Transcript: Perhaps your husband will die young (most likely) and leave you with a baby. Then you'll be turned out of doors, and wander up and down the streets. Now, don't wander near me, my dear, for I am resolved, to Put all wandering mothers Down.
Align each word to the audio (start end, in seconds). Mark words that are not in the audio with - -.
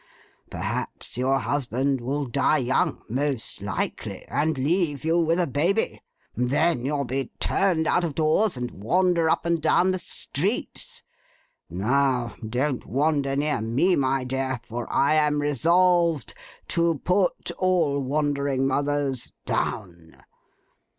Perhaps 0.49 1.15
your 1.15 1.37
husband 1.37 2.01
will 2.01 2.25
die 2.25 2.57
young 2.57 3.03
(most 3.07 3.61
likely) 3.61 4.25
and 4.27 4.57
leave 4.57 5.05
you 5.05 5.19
with 5.19 5.39
a 5.39 5.45
baby. 5.45 6.01
Then 6.35 6.83
you'll 6.87 7.03
be 7.05 7.31
turned 7.39 7.85
out 7.85 8.03
of 8.03 8.15
doors, 8.15 8.57
and 8.57 8.71
wander 8.71 9.29
up 9.29 9.45
and 9.45 9.61
down 9.61 9.91
the 9.91 9.99
streets. 9.99 11.03
Now, 11.69 12.33
don't 12.43 12.83
wander 12.87 13.35
near 13.35 13.61
me, 13.61 13.95
my 13.95 14.23
dear, 14.23 14.59
for 14.63 14.91
I 14.91 15.13
am 15.13 15.39
resolved, 15.39 16.33
to 16.69 16.97
Put 17.03 17.51
all 17.59 17.99
wandering 17.99 18.65
mothers 18.65 19.31
Down. 19.45 20.15